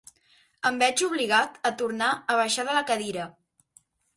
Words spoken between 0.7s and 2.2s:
veig obligat a tornar